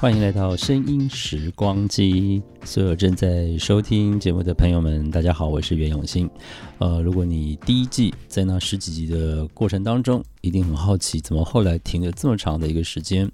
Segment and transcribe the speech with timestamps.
[0.00, 6.30] 欢迎来到声音时光机，所有正在收听节目的朋友们，大家好，我是袁永新。
[6.78, 13.28] 呃，如果你第一季在那十几集的过程当中，一定很好奇，怎么后来停了这么长的一个时间？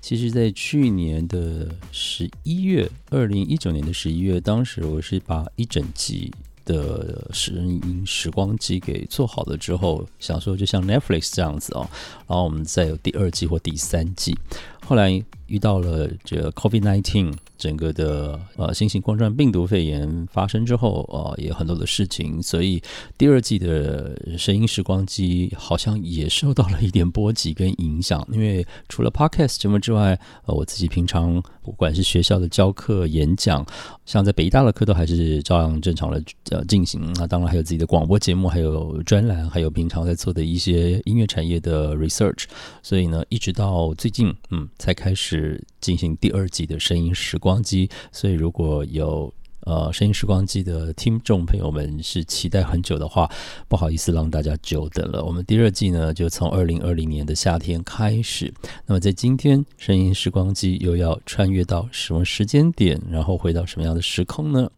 [0.00, 6.32] 其实，在去年的十一月，二零一九年的十一月，当时我是把一整集
[6.64, 11.88] 的声音时光机给做好了之后，想说就像 Netflix 这样子哦，
[12.26, 14.36] 然后我们再有第二季或第三季。
[14.84, 22.80] 后来遇到了这个 COVID-19，整个的呃新型冠状病毒肺炎发生之后，呃，也有很多的事情，所以
[23.16, 28.26] 第二季的声音时光机好像也受到了一点波及跟影响。
[28.30, 33.66] 因为除了 Podcast 节目之外，呃，我自己平常不管是学校的教课、演讲，
[34.06, 37.12] 像在北大的课都还是照样正常的呃进行。
[37.14, 42.44] 那当然还有自己的广播节目，还有专栏，还有平常在做的一些音乐产业的 research。
[42.82, 44.68] 所以呢，一直到最近，嗯。
[44.78, 53.30] 才开始是进行第二季的声音时光机，所以如果有呃声音时光机的听众朋友们是期待很久的话，
[53.68, 55.24] 不好意思让大家久等了。
[55.24, 58.52] 我们第二季呢，就从二零二零年的夏天开始。
[58.86, 64.70] 那么在今天，声音时光机又要穿越到什么时间点，然后回到什么样的时空呢？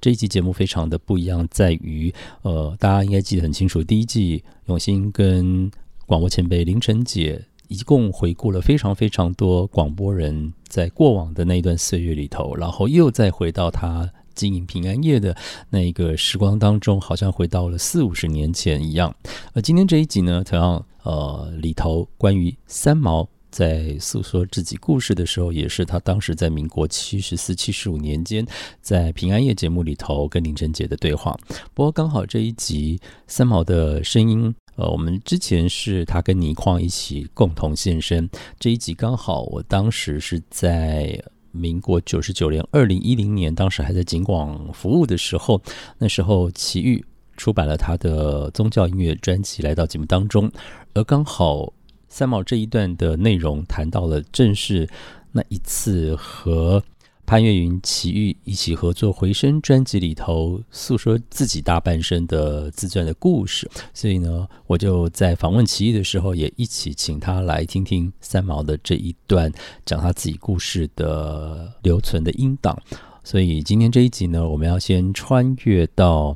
[0.00, 5.70] 这一集节目非常的不一样，在于呃，大家应该记得很清楚，第一季永兴跟
[6.06, 7.44] 广播前辈林晨姐。
[7.68, 15.36] 一共回顾了非常非常多广播人在过往的那一段岁月里头，然后又再回到他经营平安夜的
[15.68, 19.14] 那一个时光当中，好像回到了四五十年前一样。
[19.52, 28.46] 而今天这一集呢，同样呃里头关于三毛在诉说自己故事的时候，也是他当时在民国七十四、七十五年间
[28.80, 31.36] 在平安夜节目里头跟林贞杰的对话。
[31.74, 34.54] 不过刚好这一集三毛的声音。
[34.78, 38.30] 呃，我们之前是他跟倪匡一起共同现身
[38.60, 45.60] 这一集，刚好我当时是在民国九十九年二零一零年，当时还在景广服务的时候，
[45.98, 47.04] 那时候奇遇
[47.36, 50.48] 出版了他的宗教音乐专辑，来到节目当中，
[50.94, 51.72] 而刚好
[52.08, 54.88] 三毛这一段的内容谈到了正是
[55.32, 56.80] 那一次和。
[57.28, 69.52] 潘越云、齐豫一起合作《回声》专辑里头诉说自己大半生的自传的故事，所以呢，我就在访问齐豫的时候，也一起请他来听听三毛的这一段
[69.84, 72.74] 讲他自己故事的留存的音档。
[73.22, 76.34] 所以今天这一集呢，我们要先穿越到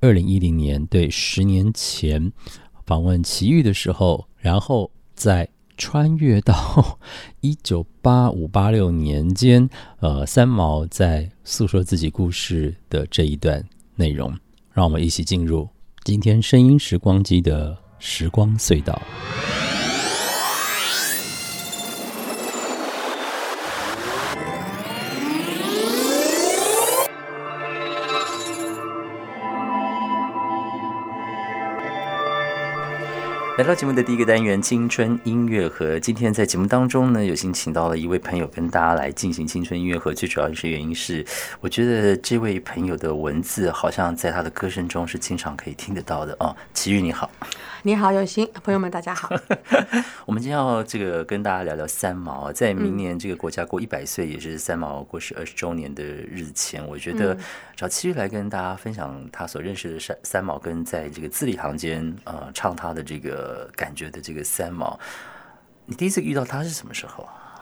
[0.00, 2.32] 二零一零年，对，十年前
[2.86, 5.46] 访问齐豫的时候，然后再。
[5.80, 6.98] 穿越到
[7.40, 9.66] 一九八五八六年间，
[10.00, 13.64] 呃，三毛在诉说自己故事的这一段
[13.94, 14.30] 内容，
[14.74, 15.66] 让我们一起进入
[16.04, 19.00] 今天声音时光机的时光隧道。
[33.60, 40.14] 来到节目的第一个单元《青春音乐盒》，今天在节目当中呢，有幸请到了一位朋友跟大家来进行青春音乐盒。
[40.14, 41.22] 最主要的是原因是，
[41.60, 46.56] 我觉得这位朋友的文字好像在他的歌声中是经常可以听得到的哦。
[46.72, 47.30] 奇遇你好。
[47.82, 49.30] 你好，有心朋友们，大家好。
[50.26, 57.34] 我们今天要这个跟大家聊聊三毛，在明年这个国家过一百岁，也是三毛过世二十周年的日前，我觉得
[57.74, 64.98] 找七月来跟大家分享他所认识的三三毛，跟在这个字里行间呃唱他的这个感觉的这个三毛。
[65.86, 67.58] 你第一次遇到他是什么时候啊？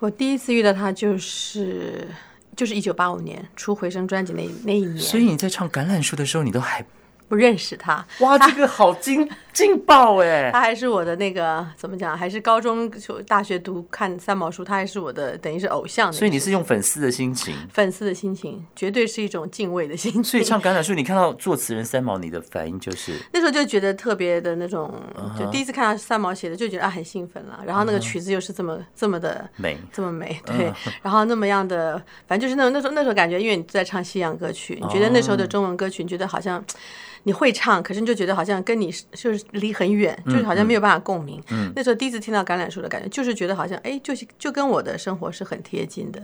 [0.00, 2.06] 我第一次遇到他就是
[2.54, 4.98] 就是一九八五年出回声专辑那那一年。
[4.98, 6.84] 所以你在唱橄榄树的时候，你都还。
[7.32, 10.50] 不认识他，哇，这个好劲 劲爆哎！
[10.52, 12.14] 他还是我的那个怎么讲？
[12.14, 16.12] 还是高中就大学读看三毛书，他还是我的等于是偶像。
[16.12, 20.22] 所以你是用粉丝的心情，粉丝的心情，绝对是一种敬畏的心情。
[20.22, 24.92] 所以唱橄榄树，你看到作词人三毛，你的反应就是那时候就觉得特别的那种，
[25.38, 27.60] 就第一次看到三毛写的，就觉得啊很兴奋了。
[27.66, 30.70] 然后那个曲子又是这么这么的美，这么美，对。
[31.00, 31.96] 然后那么样的，
[32.26, 36.62] 反正就是那种那时候那时候感觉，因为你在唱西洋歌曲，你觉得那时候的中文歌曲，你觉得好像。
[37.24, 41.42] 你会唱，可是你就觉得好像跟你就是离很远，就是好像没有办法共鸣。
[41.74, 46.20] 那时候第一次听到橄榄树的感觉，就是觉得好像哎，就是就跟我的生活是很贴近的。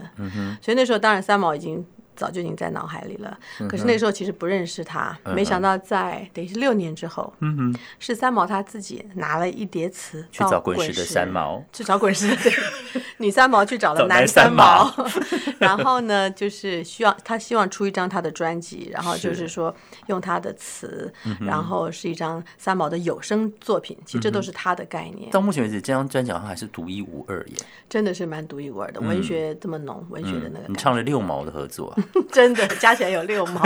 [0.60, 1.84] 所以那时候当然三毛已经
[2.16, 3.38] 早就已经在脑海里了。
[3.60, 14.84] 嗯可是那时候其实不认识他，没想到在等于是六年之后，嗯是三毛他自己拿了一叠词去找到滚石的三毛，去找滚石，对， 女三毛去找了男男三毛。
[14.84, 15.06] 毛，
[15.58, 19.74] 然后呢，就是需要他希望出一张他的专辑，然后就是是说
[20.06, 27.56] 用他的词，然后是一张三毛的有声作品，其实这都是他的概念，到目前为止，这张专辑好像还是独一无二耶。
[27.88, 31.88] 真的是蛮独一无二的，文学这么浓，文学的那个你唱了六毛的合作。
[31.90, 31.96] 啊，
[32.30, 33.60] 真的加起来有六毛，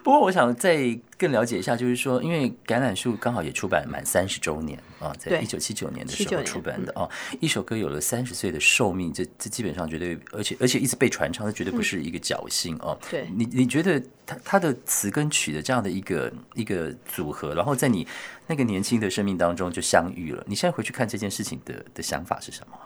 [0.04, 7.08] 不过我想再更了解一下，就是说，因为橄榄树刚好也出版满三十周年啊，在对一九七九年的时候出版的哦，
[7.40, 12.98] 一首歌有了三十岁的寿命，这这基本上绝对，而且而且一直被传唱，这绝对不是一个侥幸哦。
[13.10, 18.06] 对你你觉得他他的词跟曲的这样的一个一个组合，然后在你
[18.46, 22.76] 那个年轻的生命当中就相遇了，你现在回去看这件事情的的想法是什么？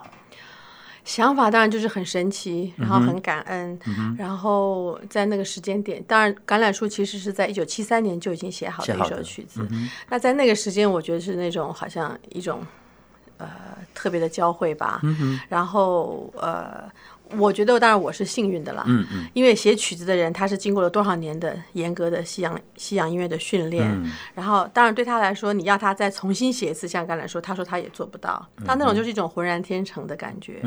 [1.04, 3.78] 想法当然就是很神奇，然后很感恩，
[4.16, 9.66] 然后在那个时间点，当然橄榄树其实是在一九七三年就已经写好的一首曲子，
[10.08, 12.66] 那在那个时间，我觉得是那种好像一种
[13.38, 13.48] 呃
[13.94, 15.00] 特别的交汇吧，
[15.48, 16.90] 然后呃。
[17.38, 30.62] 我觉得当然我是幸运的啦，嗯嗯，因为写曲子的人他是经过了多少年的严格的西洋西洋音乐的训练，嗯然后当然对他来说，你要他再重新写一次，像刚才说，他说他也做不到，他那种就是一种浑然天成的感觉。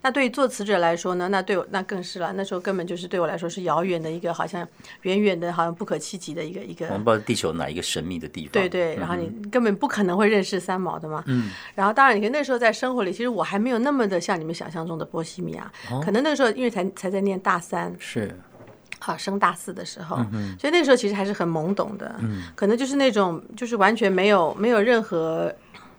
[0.00, 4.66] 那对于作词者来说呢，那对我那更是了，那时候根本就是对我来说是遥远的一个，好像
[5.02, 8.52] 远远的，好像不可企及的一个一个我们不知道地球哪一个神秘的地方。
[8.52, 11.22] 对对，然后你根本不可能会认识三毛的嘛。
[11.26, 11.50] 嗯。
[11.74, 15.70] 然后当然，你看那时候在生活里，其实我还没有那么的像你们想象中的波西米亚，
[16.04, 18.38] 可能那个时候因为才才在念大三，是。
[18.98, 20.16] 好，升大四的时候，
[20.58, 22.18] 所以那个时候其实还是很懵懂的，
[22.56, 25.54] 可能就是那种就是完全没有没有任何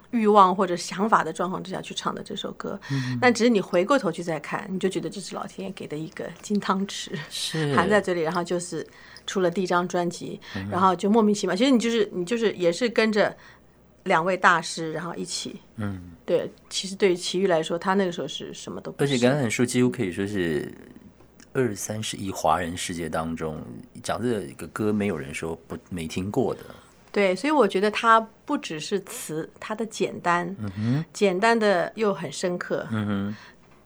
[0.09, 2.77] 欲望或者想法的状况之下去唱的这首歌，
[3.21, 7.73] 但只是你回过头去再看，你就觉得这是老天爷给的一个金汤匙，是。
[7.75, 8.85] 含在嘴里，然后就是
[9.27, 13.33] 出了第一张专辑，然后就莫名其妙，其实你就是你就是也是跟着
[14.07, 20.73] 两位大师，然后一起，嗯，对，其实对于齐豫来说，他那个时候是什么都不是，而且橄榄树几乎可以说是
[21.53, 23.63] 二三十亿华人世界当中
[24.01, 26.61] 讲这个歌，没有人说不没听过的。
[27.11, 30.55] 对，所以我觉得它不只是词，它的简单，
[31.11, 33.35] 简单的又很深刻，嗯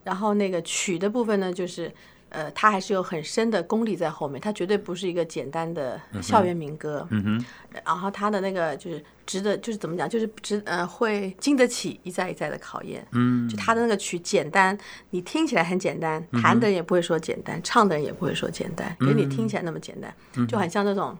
[0.03, 1.89] 然后那个曲的部分呢，就是
[2.31, 7.45] 呃，他还是有很深的功力在后面，他绝对不是一个简单的校园民歌，嗯哼
[7.85, 14.77] 然后他的那个就是值得，就是怎么讲，就是值呃会经得起一再一再的考验，嗯，就他的那个曲简单，
[15.11, 21.15] 你听起来很简单，弹的人也不会说简单，唱的人也不会说简单，给你听起来那么简单，就很像那种。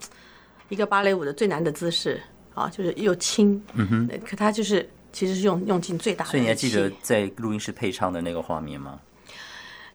[0.70, 2.18] 一个芭蕾舞的最难的姿势
[2.54, 6.32] 啊，就是又轻，嗯哼，可他就是其实是用用尽最大的。
[6.32, 8.98] 所以你还记得在录音室配唱的那个画面吗？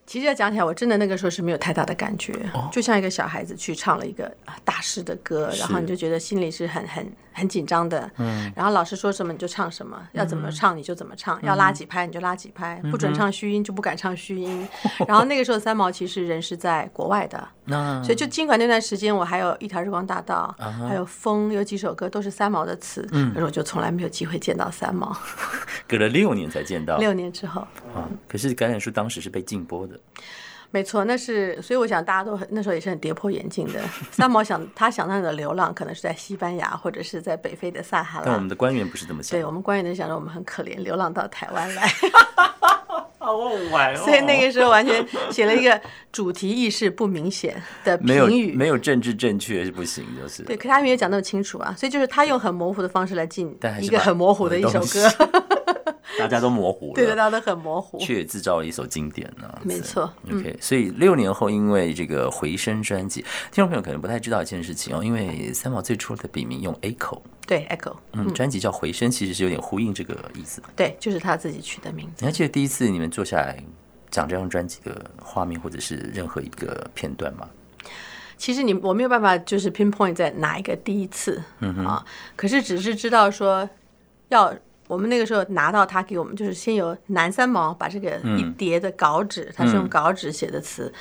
[0.07, 4.33] 其实要讲起来，我真的那个时候是没有太大的感觉，哦就像一个小孩子去唱了一个
[4.63, 8.09] 大师的歌，然后你就觉得心里是很很很紧张的。
[8.15, 8.49] 嗯。
[8.55, 14.65] 然后老师说什么你就唱什么，要怎么唱你就怎么唱，要拉几拍你就拉几拍，不准唱虚音就不敢唱虚音。
[15.05, 23.01] 然后那个时候三毛其实人是在国外的，那所以就尽管那段时间我还有一条日光大道，还有风，有几首歌都是三毛的词，
[23.33, 25.15] 可是我就从来没有机会见到三毛。
[25.87, 27.61] 隔了六年才见到 六年之后，
[27.93, 28.07] 啊！
[28.27, 29.99] 可是橄榄树当时是被禁播的，
[30.71, 33.79] 没错，那是所以我想大家都很那时候也是很跌破眼镜的。
[34.11, 38.47] 三毛想他想象的流浪可能是在西班牙或者是在北非的撒哈拉但我们。
[38.47, 39.45] 的官员不是这么想对。
[39.45, 41.89] 我们官员都想着我们很可怜，流浪到台湾来，
[43.27, 43.35] 好
[43.71, 43.97] 玩哦。
[43.97, 45.79] 所以那个时候完全写了一个
[46.11, 48.53] 主题意识不明显的评语。
[48.53, 50.43] 没有政治正确是不行，就是。
[50.43, 55.29] 对，可他没有讲那么清楚啊，所以就是他用很模糊的方式来进一个很模糊的一首歌，
[56.17, 57.97] 大家都模糊了，对的，大家都很模糊。
[57.99, 63.21] 却也制造了一首经典呢、没错嗯 OK，所以六年后，因为这个回声专辑，
[63.51, 70.61] 听众朋友可能不太知道一件事情哦，因为三毛最初的笔名用 Echo，对，Echo，嗯，专辑叫回声，其实是有点呼应这个意思。
[70.75, 72.13] 对，就是他自己取的名字。
[72.19, 73.61] 你还记得第一次你们坐下来
[74.09, 77.49] 讲这张专辑的画面，或者是任何一个片段吗？
[78.37, 83.67] 其实你我没有办法就是 pinpoint 在哪一个第一次，嗯啊，可是只是知道说
[84.29, 84.53] 要
[84.87, 90.91] 我们那个时候拿到他给我们，就是先由南三毛把这个一叠的稿纸，他是用稿纸写的词，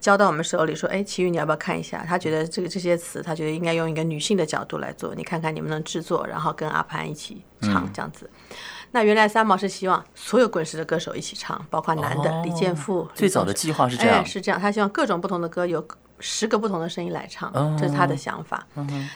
[0.00, 2.04] 交到我们手里，说，哎，齐豫你要不要看一下？
[2.08, 8.28] 他觉得这个这些词，他觉得应该用一个女性的角度来做，你看看你们能制作，然后跟阿潘一起唱这样子。
[8.92, 14.20] 那原来三毛是希望所有滚石的歌手一起唱，包括男的、李健富、最早的计划是这样。
[14.20, 15.84] 哎，是这样，他希望各种不同的歌有
[16.20, 17.76] 十个不同的声音来唱，哦。
[17.78, 18.66] 这是他的想法。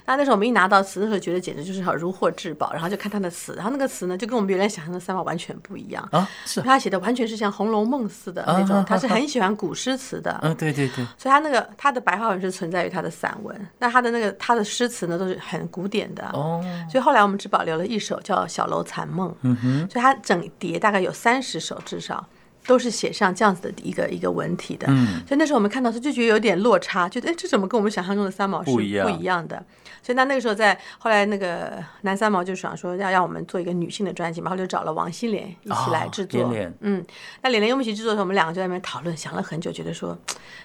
[0.04, 6.06] 那那时候我们一拿到词，的时候觉得简直就是好如获至宝，然后就看他的词，然后那个词呢，就跟我们原来想象的三毛完全不一样。
[6.12, 16.28] 啊，是，他写的完全是像《红楼梦》似的那种，啊他是很喜欢古诗词的，嗯，对对对，所以他那个他的白话文是存在于他的散文，那他的那个他的诗词呢都是很古典的。
[16.32, 22.26] 哦，所以后来我们只保留了一首叫《小楼残梦》，嗯哼，所以他整叠大概有三十首至少。
[22.68, 29.64] 都是写上这样子的一个一个文体的，嗯所以那时候我们看到时就觉得有点落差，觉得哎，这怎么跟我们想象中的三毛是不一样不一样的？
[30.02, 36.42] 所以那那个时候在后来那个南三毛就想说要让我们做一个女性的专辑嘛，然后就找了王心莲一起来制作。
[36.42, 37.04] 哦连连嗯，
[37.42, 40.16] 那连连优木奇制作的时候，我们两个就在那边讨论，想了很久，觉得说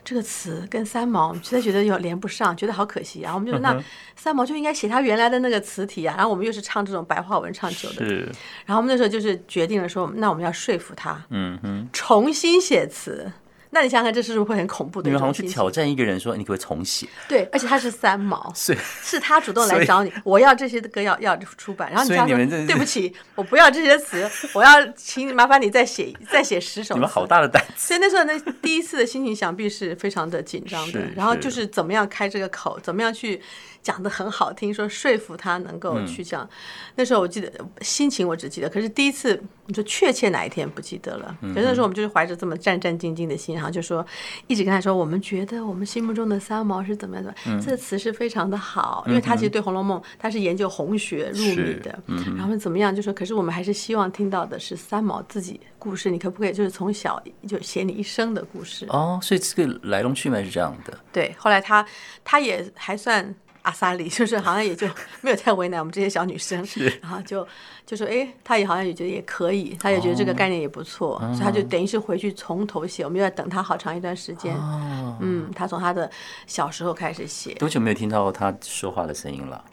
[0.04, 3.24] 这个词跟三毛实在觉得有连不上，觉得好可惜啊。
[3.24, 3.84] 然后我们就说，那
[4.16, 6.14] 三毛就应该写他原来的那个词体啊。
[6.16, 8.32] 然后我们又是唱这种白话文唱久的，是，
[8.66, 13.32] 然后我们那时候就是决定了说，那我们要说服他嗯哼，重新写词。
[13.76, 15.14] 那你想想看，这是不是会很恐怖的你？
[15.14, 17.08] 们好像去挑战一个人说，你可不可以重写？
[17.28, 26.94] 对，而且他是三毛，是是他主动来找你，我要这些歌要要出版，然后你们真的是对不起，我不要这些词， 我要请你麻烦你再写再写十首词。
[26.94, 31.02] 你们好大的胆，所以那时候那第一次的心情，想必是非常的紧张的。
[31.16, 33.42] 然后就是怎么样开这个口，怎么样去
[33.84, 36.50] 讲的很好听，说说服他能够嗯去讲。
[36.96, 41.38] 那时候我记得心情我只记得，可是第一次你说确切哪一天不记得了。
[41.42, 44.06] 嗯可是那时候我们就是怀着这么战战兢兢的心，然后就说
[44.48, 52.00] 一直跟他说，我们觉得我们心目中的三毛是怎么样的，嗯这个词是非常的好，因为他其实对《红楼梦》他是研究红学入迷的。
[52.08, 58.86] 嗯然后怎么样就说，可是我们还是希望听到的是三毛自己故事，你可不可以就是从小就写你一生的故事？
[58.90, 61.86] 哦，所以这个来龙去脉是这样的，对，后来他
[62.24, 64.88] 他也还算阿萨里，就是好像也就
[65.22, 66.66] 没有太为难我们这些小女生，
[67.02, 67.46] 然后就
[67.86, 74.56] 就说，哎，他也好像也觉得也可以，他也觉得这个概念也不错，所以他就等于是回去从头写，我们又要等他好长一段时间。
[74.56, 76.10] 哦，嗯，他从他的
[76.46, 79.64] 小时候开始写，多久没有听到他说话的声音了？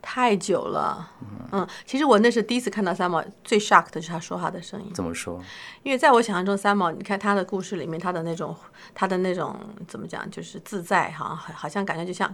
[0.00, 1.10] 太久了。
[1.50, 4.92] 嗯，其实我那是第一次看到三毛，最 shock 的就是他说话的声音。
[4.94, 5.42] 怎么说？
[5.82, 8.54] 因为在我想象中，三毛，你看他的故事里面，他的那种，
[8.94, 12.32] 他的那种怎么讲，就是自在好像好像感觉就像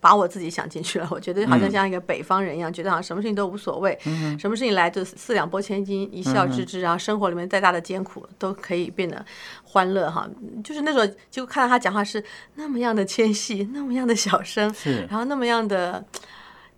[0.00, 1.08] 把我自己想进去了。
[1.12, 3.98] 我觉得好像像一个北方人一样，觉得好像什么事情都无所谓，
[4.38, 9.24] 什么事情来就四两拨千斤，一笑置之，然后生活里面再大的艰苦都可以变得
[9.64, 10.28] 欢乐哈。
[10.62, 12.22] 就是那种，结果看到他讲话是
[12.54, 14.74] 那么样的纤细，那么样的小声，
[15.08, 16.04] 然后那么样的。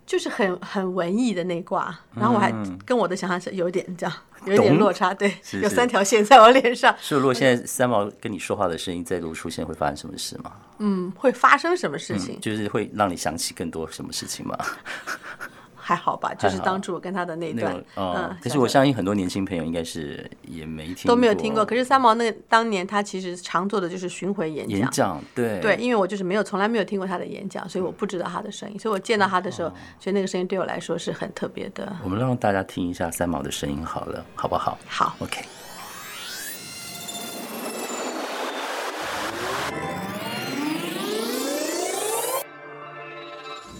[0.05, 2.53] 就是很 很文艺的那挂，然后我还
[2.85, 4.15] 跟我的想象是有点这样，
[4.45, 10.51] 有一点落差，对，有是是三条线在我脸上，所以如果现在三毛跟你说话的声音再度出现，会发生什么事吗？
[10.79, 12.39] 嗯，会发生什么事情？
[12.41, 14.57] 就是会让你想起更多什么事情吗？
[15.91, 21.65] 还好吧，就是当初我跟他的那段嗯，，可是我相信很多年轻朋友应该是也没听都没有听过。
[21.65, 24.79] 可是三毛那个当年他其实常做的就是巡回演讲。
[24.79, 29.69] 演讲，对对，因为我就是没有从来没有听过他的演讲，所以我不知道他的声音，所以我见到他的时候，
[29.99, 31.91] 所以那个声音对我来说是很特别的。
[32.03, 35.60] 我们让大家听一下三毛的声音好了，好不好好，？OK。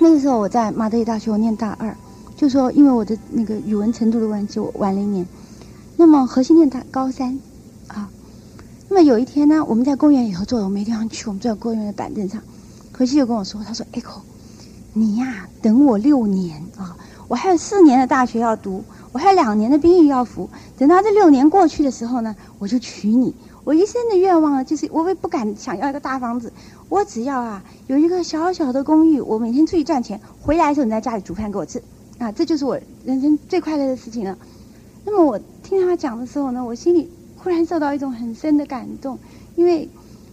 [0.04, 1.96] 那个时候我在马德里大学，我念大二，
[2.36, 5.24] 就说因为我的那个语文程度的问题，我晚了一年。
[5.96, 7.38] 那么何西念大高三，
[7.86, 8.10] 啊，
[8.90, 12.42] 那么有一天呢，我们在公园里头坐着，我没地方去，我们坐在公园的板凳上，
[12.92, 14.22] 何西就跟我说，他说：“Echo，
[14.94, 23.34] 你呀，等我六年啊，我还有四年的大学要读，我还有两年的兵役要服，等到这六年过去的时候呢，我就娶你。
[23.64, 26.52] 我一生的愿望呢，就是我也不敢想要一个大房子，
[26.90, 31.82] 我只要啊有一个小小的公寓，我每天出去赚钱，回来的时候你在家里煮饭给我吃，
[32.18, 34.38] 啊，这就是我人生最快乐的事情了。
[35.06, 39.20] 那么我听他讲的时候呢，我心里忽然受到一种很深的感动，
[39.56, 39.88] 因为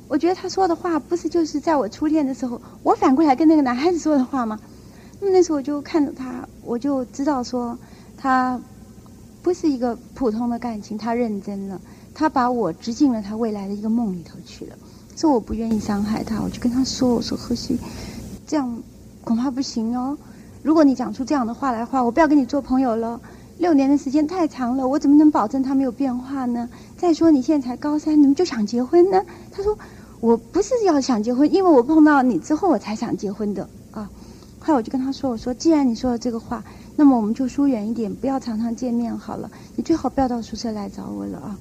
[0.07, 4.59] 我觉得他说的话不是就是在我初恋的时候，我反过来跟那个男孩子说的话吗？
[5.21, 7.77] 那么那时候我就看着他，我就知道说
[8.19, 8.61] 他
[9.43, 11.81] 不是一个普通的感情，他认真了。
[12.13, 14.77] 他把我直进了他未来的一个梦里头去了，
[15.15, 17.79] 所以我不愿意伤害他，我就跟他说：“我说何西，
[18.45, 18.83] 这样
[19.23, 20.19] 恐怕不行哦。
[20.65, 23.21] 如果你讲出这样的话来的话，我不要跟你做朋友了。
[23.59, 26.69] 六年的时间太长了，我怎么能保证他没有变化呢？
[26.97, 29.23] 再说你现在才高三，你们就想结婚呢？”
[29.53, 29.79] 他说
[30.19, 34.11] ：“我不是要想结婚，因为我碰到你之后我才想结婚的啊。”
[34.59, 36.65] 后来我就跟他说：“我说既然你说了这个话，
[36.99, 39.49] 那么我们就疏远一点，不要常常见面好了。
[39.76, 41.57] 你最好不要到宿舍来找我了啊。”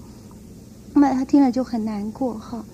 [0.95, 2.65] 那么他听了就很难过哈，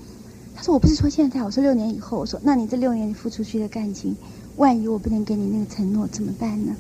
[0.56, 4.16] 他说我不是说现在，我说六年以后，我说那你这六年你付出去的感情，
[4.56, 6.74] 万一我不能给你那个承诺怎么办呢？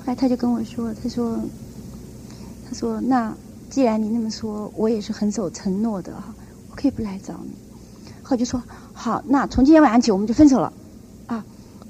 [0.00, 1.40] 后来他就跟我说，他说，
[2.68, 3.34] 他说那
[3.70, 6.34] 既然你那么说，我也是很守承诺的哈，
[6.70, 7.52] 我可以不来找你。
[8.22, 8.62] 后就说
[8.92, 10.70] 好，那从今天晚上起我们就分手了，
[11.26, 11.42] 啊，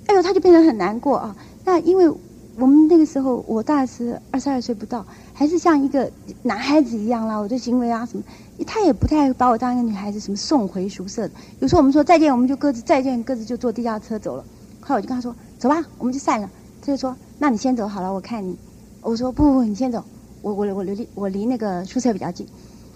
[0.06, 1.36] 哎呦，他就变得很难过啊。
[1.64, 2.08] 那因为
[2.56, 6.10] 我们那个时候我大是二十二岁不到，还是像一个
[6.42, 8.22] 男孩子一样啦，我的行为啊什么，
[8.66, 11.28] 他也不太把我当一个女孩子，什么送回宿舍。
[11.60, 14.44] 有时候我们说再见，我们就各自再见，各自就坐地下车走了。
[14.80, 16.50] 后来我就跟他说走吧，我们就散了。
[16.80, 18.56] 他就说那你先走好了，我看你。
[19.00, 20.04] 我说不不不，你先走，
[20.42, 22.46] 我我我离我离那个宿舍比较近。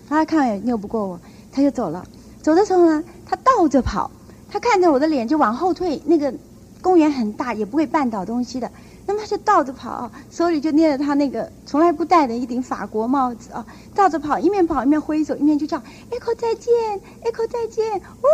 [0.08, 1.20] 他看也拗不过我，
[1.50, 2.06] 他就走了。
[2.42, 4.10] 走的时候呢，他倒着跑，
[4.50, 6.00] 他看着我的脸就往后退。
[6.04, 6.32] 那个
[6.80, 8.70] 公园很大，也不会绊倒东西的。
[9.06, 15.78] 那么他就倒着跑，手里就捏着他那个从来不戴的一顶法国帽子啊，倒着跑，一面跑一面挥手，一面就叫
[16.10, 16.74] Echo 再见
[17.22, 18.26] ，Echo 再见，呜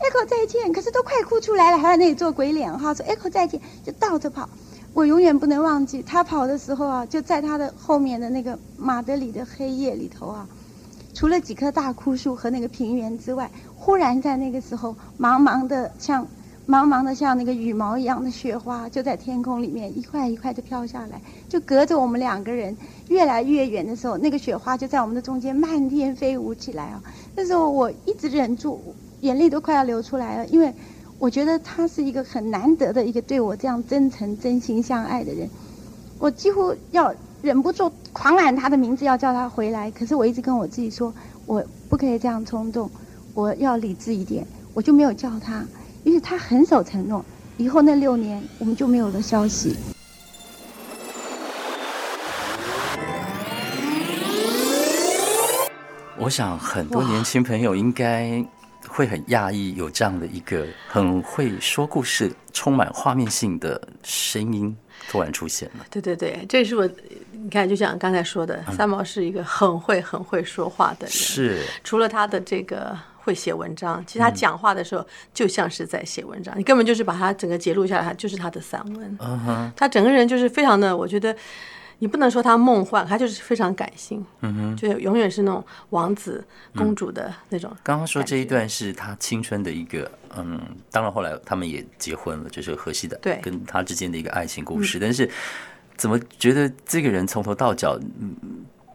[0.00, 0.72] ，Echo 再见。
[0.72, 4.48] 可是都快哭出来了，还在那里做鬼脸哈，说 Echo 再见，就倒着跑。
[4.92, 10.46] 我永远不能忘记他跑的时候啊，就在他的后面的那个马德里的黑夜里头啊。
[11.14, 16.26] 除了几棵大枯树和那个平原之外，忽然在那个时候，茫茫的像
[16.66, 22.76] 茫茫的像那个羽毛一样的雪花，就在天空里面一块一块的飘下来，就隔着我们两个人
[23.08, 27.02] 越来越远的时候，那个雪花就在我们的中间漫天飞舞起来啊！
[27.36, 28.80] 那时候我一直忍住，
[29.20, 30.72] 眼泪都快要流出来了，因为
[31.18, 35.48] 我觉得他是一个很难得的一个对我这样真诚、真心相爱的人，
[36.18, 37.14] 我几乎要。
[37.42, 39.90] 忍不住狂喊他的名字，要叫他回来。
[39.90, 41.12] 可是我一直跟我自己说，
[41.44, 42.90] 我不可以这样冲动，
[43.34, 45.62] 我要理智一点，我就没有叫他。
[46.04, 47.24] 于是他很守承诺，
[47.56, 49.74] 以后那六年我们就没有了消息。
[56.18, 58.44] 我想很多年轻朋友应该
[58.86, 64.76] 会很讶异，有这样的一个很会说故事、充满画面性的声音
[65.10, 65.86] 突然出现了。
[65.90, 66.88] 对对对，这是我。
[67.32, 71.10] 你看，就像刚才说的，三毛是一个很会、很会说话的人。
[71.10, 76.56] 是，除了他的这个会写文章，其实他讲话的时候就像是在写文章。
[76.58, 79.18] 你根本就是把他整个截录下来，就是他的散文。
[79.20, 81.34] 嗯哼，他整个人就是非常的，我觉得
[82.00, 84.24] 你不能说他梦幻，他就是非常感性。
[84.42, 86.44] 嗯哼，就永远是那种王子
[86.76, 87.74] 公主的那种。
[87.82, 95.28] 刚刚说这一段是他青春的一个，嗯，当然后来他们也结婚了，就是荷西的，对，跟他之间的一个爱情故事，但是。
[95.96, 98.34] 怎么觉得这个人从头到脚，嗯，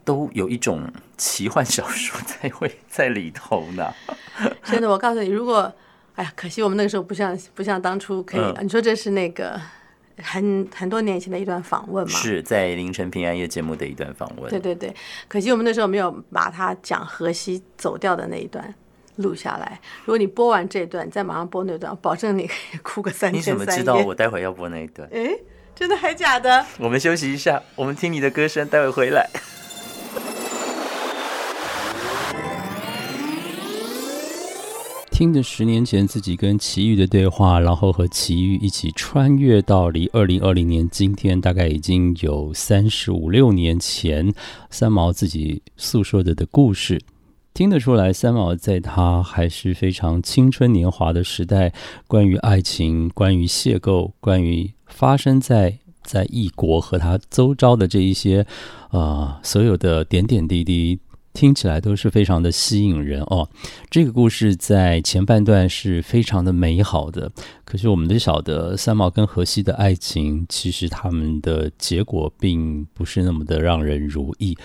[0.10, 3.93] 都有一种奇幻小说在会在里头呢？
[4.65, 5.72] 真的，我告诉你，如果，
[6.15, 8.63] 哎呀，可惜我们那个时候不像不像当初可以。
[8.63, 9.62] 你说这是那个
[10.17, 12.12] 很很多年前的一段访问吗？
[12.12, 14.50] 是在凌晨平安夜节目的一段访问。
[14.50, 14.91] 对对对，
[15.28, 18.74] 可惜我们那时候没有把他讲河西走掉的那一段
[19.17, 19.80] 录下来。
[20.06, 23.60] 如果你播完这段，再马上播那段，保证你可以哭个三天三夜。
[23.60, 25.08] 你怎么知道我待会要播那一段？
[25.13, 25.38] 哎。
[25.76, 26.65] 真的还假的？
[26.78, 29.30] 我们休息一下，我们听你的歌声，待会回来。
[35.19, 44.34] 听着十年前自己跟奇遇的对话，然后和奇遇一起穿越到离二零二零年今天，大概已经有三十五六年前，
[44.69, 47.01] 三毛自己诉说的的故事，
[47.53, 51.73] 听得出来，三毛在他还是非常青春年华的时代，
[52.08, 54.71] 关于爱情，关于邂逅，关于。
[54.88, 58.47] 发生在在异国和他周遭的这一些，
[58.91, 60.97] 呃，所有的点点滴滴，
[61.39, 63.47] 听起来都是非常的吸引人哦。
[63.89, 67.32] 这个故事在前半段是非常的美好的，
[67.63, 74.58] 可是我们都晓得三毛跟荷西的爱情，其实他们的结果并不是那么的让人如意。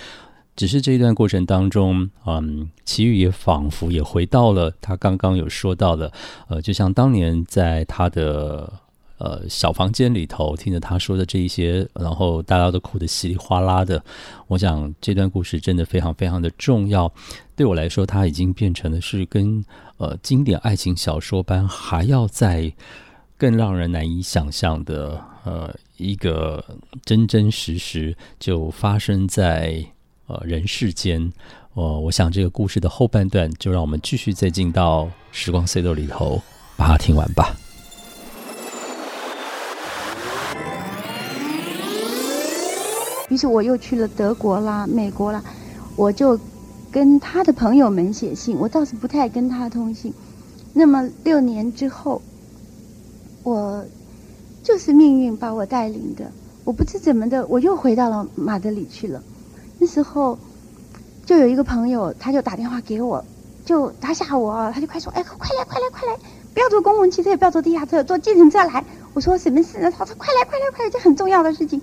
[0.57, 6.13] 只是这一段过程当中，嗯，奇遇也仿佛也回到了他刚刚有说到的，
[6.49, 8.81] 呃，就像当年在他的。
[9.25, 14.05] 呃，小房间里头听着他说的这一些，然后大家都哭得稀里哗啦的。
[14.49, 17.11] 我想这段故事真的非常非常的重要。
[17.57, 19.65] 对我来说，它已经变成了是跟
[19.97, 22.71] 呃经典爱情小说般，还要再
[23.39, 26.63] 更让人难以想象的呃一个
[27.07, 29.83] 真真实实就发生在
[30.27, 31.33] 呃人世间。
[31.73, 36.43] 哦，我想这个故事的后半段，就让我们继续再进到时光隧道里头，
[36.77, 37.57] 把它听完吧。
[43.29, 45.43] 于是我又去了德国啦、美国啦，
[45.97, 46.39] 我就
[46.93, 48.57] 跟他的朋友们写信。
[48.59, 50.13] 我倒是不太跟他通信。
[50.73, 52.21] 那么六年之后，
[53.43, 53.85] 我
[54.63, 56.31] 就是命运把我带领的。
[56.65, 59.23] 我不知怎么的，我又回到了马德里去了。
[59.79, 60.39] 那时候
[61.27, 63.25] 就有一个朋友，他就打电话给我，
[63.65, 66.19] 就他吓我，他就快说：“哎，快来，快来，快来！
[66.53, 68.85] 不要坐公共汽车，也不要坐地下车，坐计程车来。”
[69.15, 70.91] 我说：“什么事呢？”他说：“快来，快来，快来！
[70.91, 71.81] 这很重要的事情。”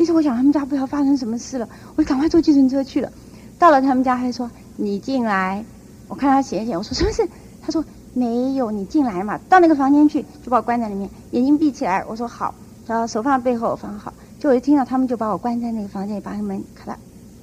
[0.00, 3.12] 于是我想他们家不知道发生什么事了，我就赶快坐计程车去了。
[3.58, 5.62] 到了他们家，他说：“你进来。”
[6.08, 7.28] 我看他写一写，我说：“什么事？”
[7.60, 7.84] 他说
[8.14, 12.02] ：“没有，你进来嘛，到那个房间去，就把我关在里面，眼睛闭起来。
[12.08, 12.54] 我说好，
[12.86, 14.10] 然后手放背后放好。
[14.38, 16.98] 就我一听到他们就把我关在那个房间里，把门咔啦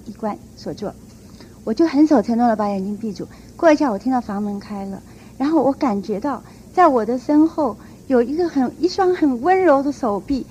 [0.08, 0.92] 一关锁住，
[1.64, 3.28] 我就很守承诺的把眼睛闭住。
[3.56, 5.00] 过一下，我听到房门开了，
[5.38, 6.42] 然后我感觉到
[6.74, 10.44] 在我的身后有一个很一双很温柔的手臂，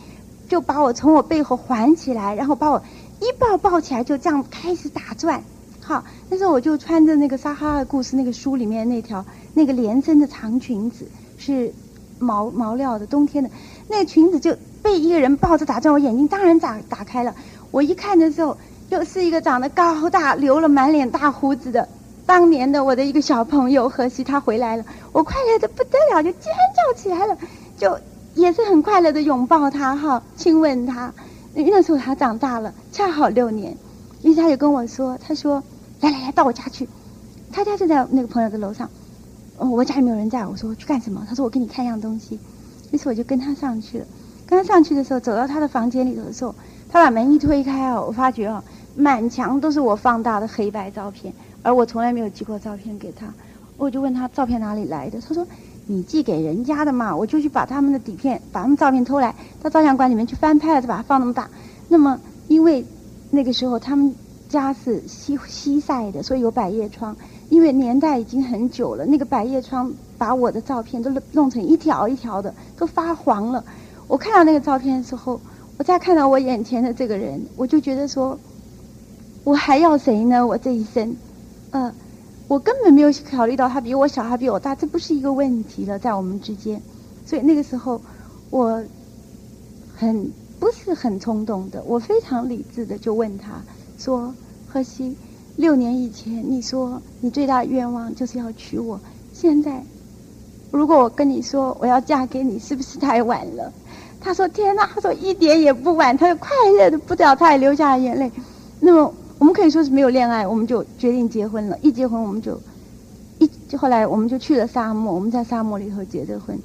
[0.48, 2.82] 就把我从我背后环起来，然后把我
[3.20, 5.42] 一抱抱起来，就这样开始打转。
[5.80, 11.06] 好，那时候我就穿着那个《撒哈拉故事》那个书里面那条那个连身的长裙子，
[11.38, 11.72] 是
[12.18, 13.50] 毛毛料的，冬天的，
[13.88, 14.56] 那个裙子就。
[14.82, 17.34] 被一个人抱着打转，我眼睛当然打打开了。
[17.72, 18.56] 我一看的时候，
[18.88, 21.88] 又是一个长得高大、留了满脸大胡子的
[22.24, 24.84] 当年的我的一个小朋友何西，他回来了。
[25.10, 27.36] 我快乐的不得了，就尖叫起来了，
[27.76, 27.98] 就
[28.36, 31.12] 也是很快乐的拥抱他哈，亲吻他。
[31.54, 33.76] 那时候他长大了，恰好六年。
[34.22, 35.62] 于是他就跟我说：“他说，
[36.00, 36.86] 来来来，到我家去。
[37.50, 38.88] 他家就在那个朋友的楼上。
[39.58, 41.24] 我家里没有人在，我说去干什么？
[41.26, 42.38] 他说我给你看一样东西。
[42.92, 44.06] 于是我就跟他上去了。”
[44.46, 46.54] 刚上去的时候，走到他的房间里头的时候，
[46.90, 48.62] 他把门一推开哦，我发觉哦，
[48.94, 53.26] 满墙都是我放大的黑白照片，而我从来没有寄过照片给他。
[53.78, 55.46] 我就问他照片哪里来的，他说
[55.86, 61.48] 你寄给人家的嘛，我就去把他们的底片、把他们照片偷来，到照相馆里面去翻拍了，再把它放那么大。
[61.88, 62.84] 那么因为
[63.30, 64.14] 那个时候他们
[64.48, 67.16] 家是西西晒的，所以有百叶窗。
[67.48, 73.64] 因为年代已经很久了，那个百叶窗把我的照片都弄成一条一条的，都发黄了。
[74.08, 75.40] 我看到那个照片的时候，
[75.78, 78.36] 我再看到我眼前的这个人，我就觉得说，
[79.44, 80.44] 我还要谁呢？
[80.44, 81.14] 我这一生，
[81.70, 81.92] 呃，
[82.48, 86.80] 我根本没有考虑到他比我小，他比我大，这不是一个问题了，在我们之间。
[87.24, 88.00] 所以那个时候，
[88.50, 88.82] 我
[89.96, 90.30] 很
[90.60, 93.60] 不是很冲动的，我非常理智的就问他
[93.98, 94.32] 说
[94.68, 95.16] ：“何西，
[95.56, 99.00] 六年以前你说你最大愿望就是要娶我，
[99.32, 99.82] 现在
[100.70, 103.72] 如果我跟你说我要嫁给你，是不是太晚了？”
[104.20, 108.30] 他说：“天哪！”他说：“一点也不晚。”他就快乐的不得了，他也流下了眼泪。
[108.80, 111.78] 那么我们可以说是没有恋爱，我们就决定结婚了。
[111.82, 112.60] 一结婚，我们就
[113.38, 116.58] 一后来我们就去了沙漠，我们在沙漠里头结的婚。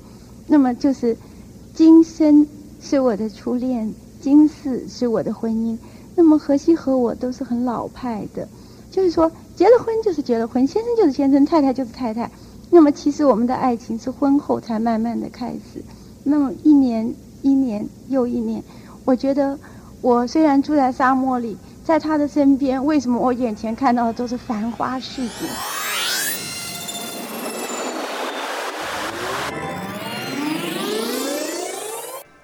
[0.48, 1.16] 那么就是
[1.74, 2.48] 今生
[2.82, 5.78] 是我的初恋，今世是我的婚姻。
[6.16, 8.48] 那么荷西和我都是很老派的，
[8.90, 12.30] 就是说结了婚就是结了婚，先生就是先生，太太就是太太。
[12.70, 15.84] 那么其实我们的爱情是婚后才慢慢的开始。
[16.24, 17.14] 那么一年。
[17.44, 18.64] 一年又一年，
[19.04, 19.58] 我觉得
[20.02, 25.50] 我虽然住在沙漠里，在他的身边，为什么我眼前看到的都是繁花似锦？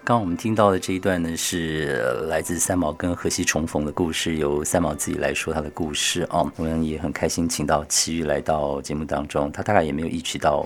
[0.03, 1.97] 刚我们听到的这一段呢，是
[2.29, 6.49] 来自三毛跟荷西重逢的故事，由三毛自己来说他的故事哦。
[6.55, 10.65] 我们也很开心，请到齐豫来到节目当中，他大概也没有意识到。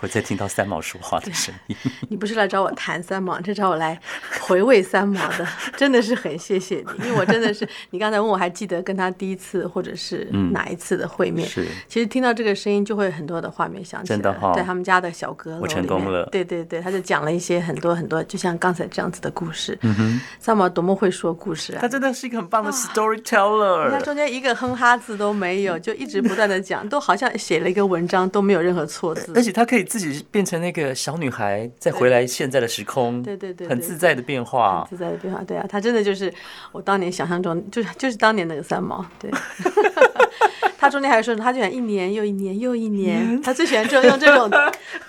[0.00, 1.76] 会再听到三毛说话的声音。
[2.08, 3.98] 你不是来找我谈三毛，是找我来
[4.40, 11.48] 回味三毛的，真的是很谢谢你，因为我真的是你刚才问我还记得跟他第一次或者是哪一次的会面。
[11.48, 14.16] 是，其实听到这个声音就会很多的画面想起来。
[14.16, 16.28] 真的哈，在他们家的小阁楼我成功了。
[16.30, 19.78] 对对对，他就讲了一些很多很多，就像刚才这样子的故事。
[19.82, 21.78] 嗯哼，三毛多么会说故事啊！
[21.80, 23.90] 他真的是一个很棒的 storyteller。
[23.90, 29.32] 他中间一个哼哈字都没有，就一直不断的讲，都好像写了一个文章，都没有任何错字。
[29.34, 30.56] 而且他可以自己变成。
[30.56, 36.32] 那个小女孩再回来现在的时空，对对对，很自在的变化，自在的变化，对啊，她真的就是
[36.72, 39.30] 我当年想象中，就是就是当年那个三毛，对。
[40.78, 44.50] 他中间还说，他就想一年又一年又一年，他最喜欢这种用这种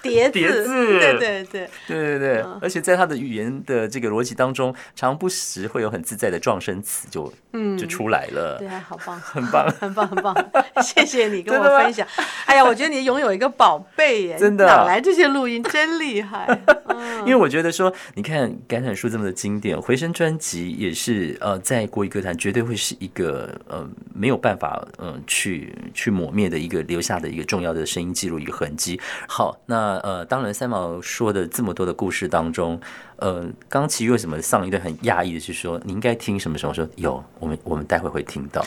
[0.02, 10.36] 叠 叠字，对对对对对对，而且在他的语言的这个逻辑当中，常不时会有很自在的撞声词就嗯就出来了，对，好棒， 很棒，很棒，很棒，
[10.82, 12.08] 谢谢你跟我分享。
[12.46, 16.48] 哎呀，我觉得你拥有一个宝贝耶，真的，哪来这些录音，真厉害。
[17.26, 25.57] 因为我觉得说，你看《感染树》这么的经典，《回声》专辑也是呃，在国语歌坛绝对会是一个呃没有办法嗯去。
[25.94, 29.00] 去抹灭的一个留下的一个重要的声音记录一个痕迹。
[29.28, 32.80] 好，那呃，当然三毛说的这么多的故事当中，
[33.18, 36.74] 呃，刚其实为什么上一段很讶异的是说你应该听什么时候？
[36.74, 38.64] 说有，我们我们待会会听到。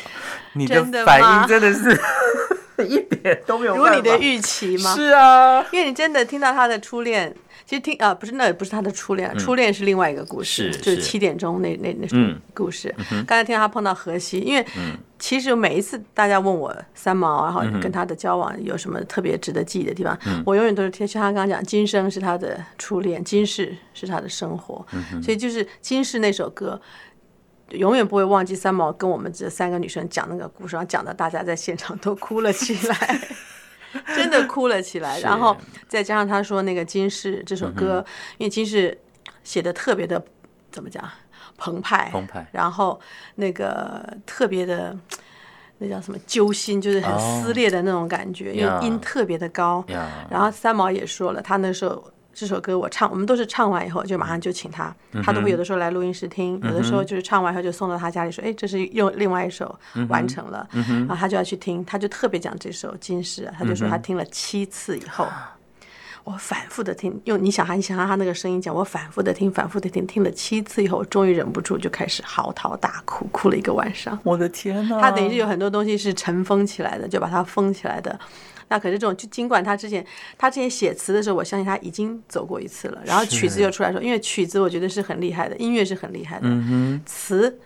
[0.55, 1.98] 你的反应真的是
[2.88, 4.94] 一点都没有如你的预期吗？
[4.94, 7.35] 是啊，因为你真的听到他的初恋。
[7.70, 12.09] 其实听啊，不是那也不是他的初恋，初恋是另外一个故事，就是七点钟那那那
[12.52, 12.92] 故事。
[13.28, 14.66] 刚才听到他碰到荷西，因为
[15.20, 24.85] 其实每一次大家问我三毛，然后跟他的交往有什么特别值得记忆的地方，我永远都是听像他刚刚讲，今生是他的初恋，今世是他的生活，
[25.22, 26.80] 所以就是今世那首歌，
[27.68, 33.20] 永远不会忘记三毛跟我们这三个女生讲那个故事，然后讲的大家在现场都哭了起来。
[34.14, 35.18] 真的哭了起来。
[35.20, 35.57] 然后
[35.88, 38.05] 再加上他说那个《金氏》这首歌，
[38.38, 38.90] 因为《金氏》
[39.44, 40.22] 写的特别的
[40.70, 41.09] 怎么讲
[41.57, 43.00] 澎湃，澎湃，然后
[43.37, 44.96] 那个特别的。
[45.83, 49.83] 那叫什么揪心，就是很撕裂的那种感觉，因为音特别的高。
[50.29, 65.27] 然后三毛也说了，他那时候这首歌我唱，我们都是唱完以后就马上就请他，他都会有的时候来录音室听，有的时候就是唱完以后就送到他家里说，哎，这是用另外一首完成了，然后他就要去听，他就特别讲这首《金石》，他就说他听了七次以后。
[66.23, 74.16] 我反复的听，用你想哈，你想哈他那个声音讲，我反复的听，反复的听，听了七次以后，终于忍不住就开始嚎啕大哭，哭了一个晚上。
[74.23, 75.01] 我的天呐！
[75.01, 78.21] 他等于是有很多东西是尘封起来的，就把它封起来的。
[78.70, 80.02] 那可是这种，就尽管他之前
[80.38, 87.59] 他之前写词的时候，我相信他已经走过一次了，然后曲子又出来说，因为曲子我觉得是很厉害的，音乐是很厉害的，嗯词。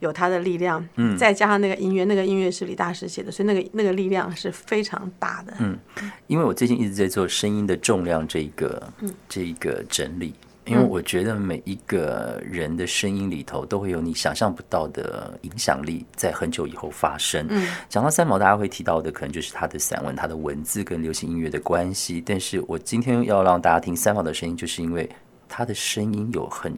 [0.00, 5.54] 有它的力量，嗯，再加上那个音乐，那个音乐是李大师写的，所以那个那个力量是非常大的。
[5.58, 5.78] 嗯，
[6.26, 8.92] 因为我最近一直在做声音的重量这一个，
[9.26, 10.34] 这一个整理，
[10.66, 17.46] 因为我觉得每一个人的声音里头都会有你想象不到的影响力，在很久以后发生。
[17.48, 22.22] 嗯，讲到三毛，大家会提到的可能就是他的散文、他的文字跟流行音乐的关系。
[22.24, 25.08] 但是我今天要让大家听三毛的声音，就是因为
[25.48, 26.76] 他的声音有很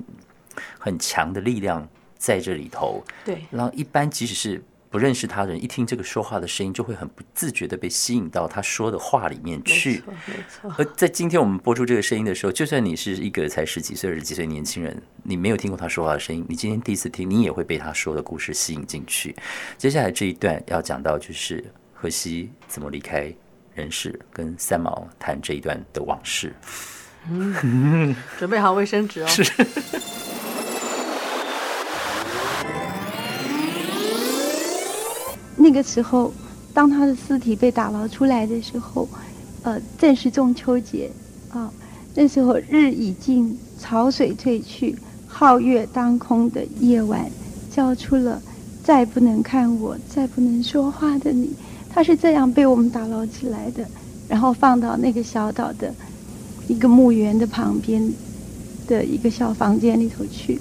[0.79, 1.88] 很强的力量。
[2.20, 10.03] 在这里头，对，然后一般即使是不认识他人，一听这个说话的声音，就会很不自觉的被吸引到他说的话里面去。
[10.07, 19.37] 没错，而在今天我们播出这个声音的时候，就算你是一个才十几岁、二十几岁年轻人，你没有听过他说话的声音，你今天第一次听，你也会被他说的故事吸引进去。
[19.77, 23.31] 接下来这一段要讲到就是荷西怎么离开
[23.74, 26.55] 人世，跟三毛谈这一段的往事。
[27.31, 29.27] 嗯，准备好卫生纸哦。
[29.29, 29.44] 是。
[35.61, 36.33] 那个时候，
[36.73, 39.09] 当他的尸体被打捞出来的时候，
[39.62, 41.11] 呃，正是中秋节，
[41.51, 41.68] 啊，
[42.14, 44.97] 那时候日已尽，潮水退去，
[45.29, 47.29] 皓月当空的夜晚，
[47.73, 48.40] 叫出了
[48.85, 51.51] 再不能看我，再不能说话的你。
[51.90, 53.85] 他是这样被我们打捞起来的，
[54.29, 55.92] 然后放到那个小岛的
[56.68, 58.01] 一个墓园的旁边
[58.87, 60.61] 的一个小房间里头去。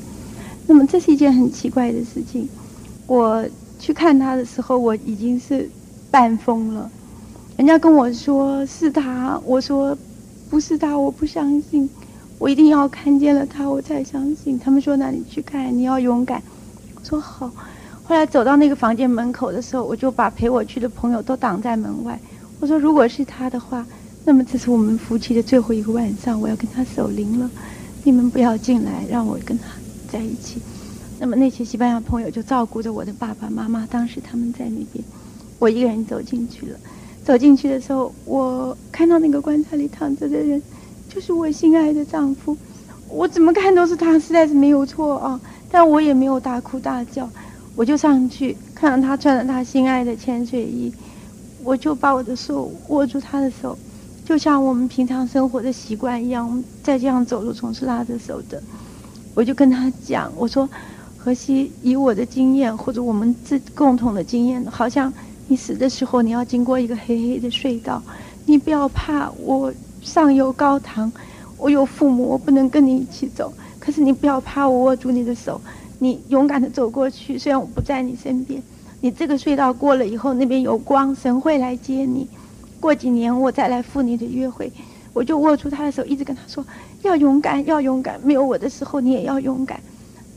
[0.66, 2.50] 那么这是一件很奇怪的事情，
[3.06, 3.46] 我。
[3.80, 5.70] 去看他的时候，我已经是
[6.10, 6.90] 半疯了。
[7.56, 9.98] 人家跟我说是他，我说
[10.50, 11.90] 不是他，我不相信。
[12.40, 14.60] 我一定要看见了他，我才相信。
[14.60, 16.42] 他们说那你去看，你要勇敢。
[16.96, 17.52] 我说好。
[18.04, 22.20] 后来走到那个房间门口的时候，我就把陪我去的朋友都挡在门外。
[22.60, 23.86] 我说如果是他的话，
[24.24, 27.50] 那么这是我们夫妻的最后一个晚上，我要跟他守灵了。
[28.04, 29.66] 你们不要进来，让我跟他
[30.08, 30.62] 在一起。
[31.20, 35.04] 那么那些西班牙朋友就照顾着我的爸爸妈妈，当时他们在那边，
[35.58, 36.78] 我一个人走进去了。
[37.26, 40.62] 走进去的时候，我看到那个棺材里躺着的人，
[41.10, 42.56] 就是我心爱的丈夫。
[43.10, 45.42] 我怎么看都是他，实在是没有错啊！
[45.72, 47.30] 但我也没有大哭大叫，
[47.76, 50.94] 我就上去看到他穿着他心爱的潜水衣，
[51.64, 53.78] 我就把我的手握住他的手，
[54.24, 58.62] 就像我们平常生活的习惯一样，再这样走路总是拉着手的。
[59.34, 60.70] 我就跟他讲，我说。
[61.18, 65.12] 可惜，以我的经验或者我们自共同的经验，好像
[65.48, 68.02] 你死的时候你要经过一个黑黑的隧道，
[68.46, 71.12] 你不要怕，我上有高堂，
[71.58, 73.52] 我有父母，我不能跟你一起走。
[73.80, 75.60] 可是你不要怕，我握住你的手，
[76.00, 77.38] 你勇敢的走过去。
[77.38, 78.62] 虽然我不在你身边，
[79.02, 82.28] 你这个隧道过了以后，那边有光，神会来接你。
[82.80, 84.72] 过几年我再来赴你的约会，
[85.14, 86.66] 我就握住他的手，一直跟他说
[87.02, 88.20] 要勇敢，要勇敢。
[88.24, 89.80] 没有我的时候，你也要勇敢。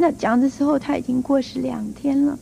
[0.01, 2.39] 那讲的时候，他已经过世两天了。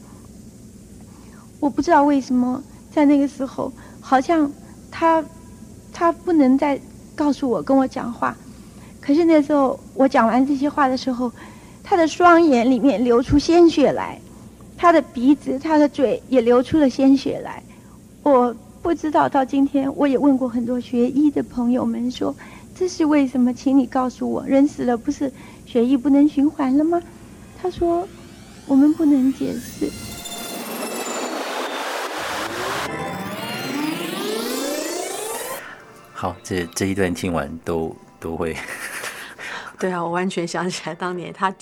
[1.59, 4.49] 我不知道为什么在那个时候，好像
[4.93, 5.25] 他
[5.93, 6.81] 他不能再
[7.17, 8.37] 告诉我跟我讲话。
[9.01, 11.33] 可是那时候我讲完这些话的时候，
[11.83, 14.21] 他的双眼里面流出鲜血来，
[14.77, 17.61] 他的鼻子、他的嘴也流出了鲜血来。
[18.23, 22.33] 我不知道到今天，我也问过很多学医的朋友们说，
[22.73, 23.53] 这是为什么？
[23.53, 25.33] 请你告诉我，人死了不是
[25.67, 27.03] 血液不能循环了吗？
[27.61, 28.09] 他说
[28.67, 29.91] ：“我们不能解释。”
[36.15, 38.57] 好，这这一段听完都都会
[39.79, 41.55] 对啊，我完全想起来，当年他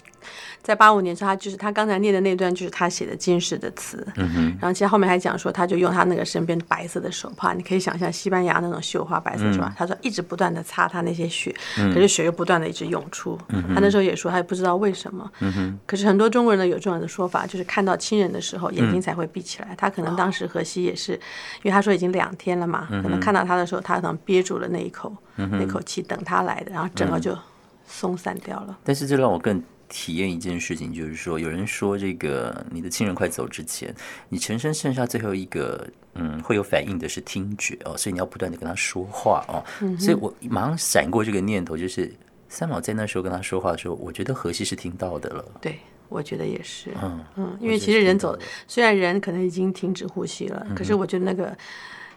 [0.67, 4.05] 在八五年时候，他就是他刚才念的那段，就是他写的金石的词。
[4.17, 13.39] 嗯哼，然后其实后面还讲说，他就用他那个身边白色的手帕，你可以想象西班牙那种绣花白色手帕，他说一直不断的擦他那些血，可是血又不断的一直涌出。
[13.51, 15.31] 嗯他那时候也说，他也不知道为什么。
[15.39, 19.73] 嗯哼，可是很多中国人呢有这样的说法，就是看到亲人的时候眼睛才会闭起来。
[19.79, 27.39] 他可能当时荷西也是，因为他说已经两天了嘛，可能看到他的时候，他可能憋住了那一口那口气，等他来的，然后整个就
[27.87, 28.77] 松散掉了。
[28.83, 33.95] 但是这让我更体验一件事情，就是说，有人说这个你的亲人快走之前，
[34.29, 39.65] 你全身剩下最后一个嗯会有反应的是听觉哦，所以你要不断的跟他说话哦。
[39.99, 42.13] 所以我马上闪过这个念头，就是
[42.49, 45.45] 三毛在那时候跟他说话的时候，我觉得荷西是听到的了。
[45.61, 46.91] 对，我觉得也是。
[47.03, 51.57] 嗯嗯，因为其实人走，虽然人可能已经停止呼吸了，可是我觉得那个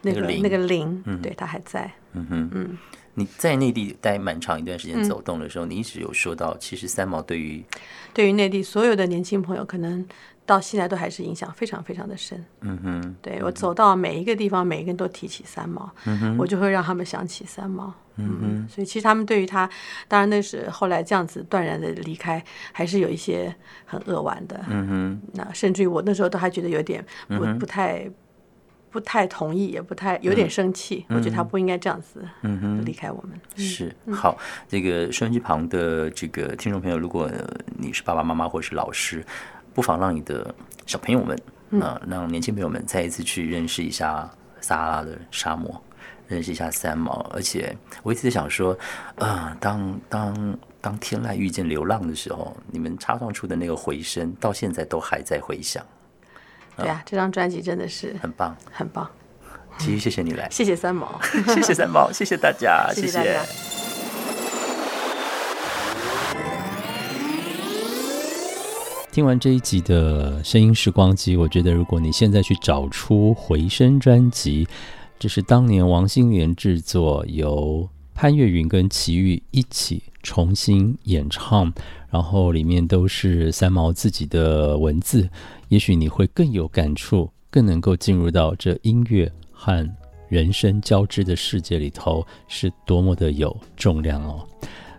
[0.01, 1.91] 那个那个灵，对他还在。
[2.13, 2.77] 嗯哼，嗯。
[3.19, 7.62] 你在内地待蛮长一段时间走动的时候，你一直有说到，其实三毛对于
[8.13, 10.08] 对于内地所有的年轻朋友，可能
[10.45, 12.43] 到现在都还是影响非常非常的深。
[12.62, 17.93] 嗯哼，对我走到每一个地方，每一个人都提起三毛，嗯哼，我就会让他们想起三毛。
[18.15, 19.69] 嗯哼，所以其实他们对于他，
[20.08, 23.53] 当然那是后来这样子断然的离开，还是有一些
[23.86, 24.60] 很扼腕的。
[24.69, 28.10] 嗯哼，那甚至于我那时候都还觉得有点不不太。
[28.91, 31.06] 不太同意，也不太有点生气。
[31.10, 32.28] 我觉得他不应该这样子
[32.86, 33.39] 离开我们。
[33.56, 37.30] 是好，这个收音机旁的这个听众朋友，如果
[37.78, 39.25] 你是爸爸妈妈或者是老师，
[39.73, 40.54] 不妨让你的
[40.86, 41.39] 小朋友们
[41.82, 45.82] 啊，让年轻朋友们再一次去认识一下撒哈拉的沙漠，
[46.28, 47.19] 认识一下三毛。
[47.34, 48.78] 而且我一直在想说，
[49.17, 55.86] 啊，当当当天籁遇见流浪的时候，你们插上出的那个回声，到现在都还在回响。
[56.79, 59.09] 对啊，这张专辑真的是很棒，很棒。
[59.77, 61.19] 其实谢谢你来，谢谢三毛，
[61.53, 63.45] 谢谢三毛， 谢谢大家，谢谢大家。
[69.11, 74.67] 听完这一集的声音时光机，我觉得如果你现在去找出回声专辑，
[75.17, 81.73] 这是当年王心莲制作，由潘越云跟齐豫一起重新演唱，
[82.09, 85.29] 然后里面都是三毛自己的文字。
[85.67, 89.87] 也许你会更有感触，更能够进入到这音乐和
[90.27, 94.45] 人生交织的世界里头，是多么的有重量哦！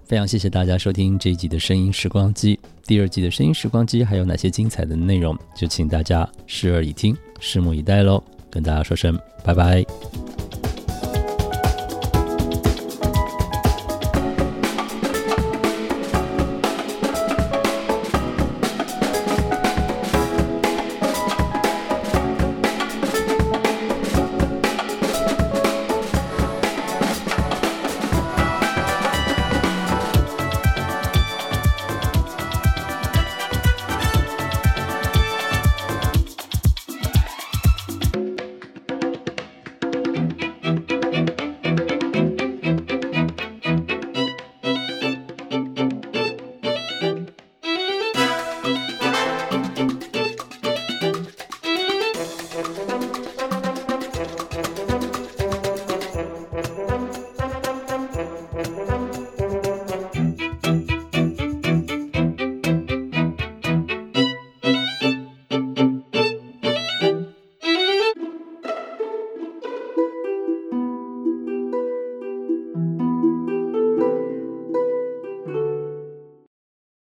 [0.04, 8.22] 非常谢谢大家收听这一集的声音时光机，第二季的声音时光机还有哪些精彩的内容，就请大家拭耳以听，拭目以待喽！
[8.50, 9.84] 跟大家说声拜拜。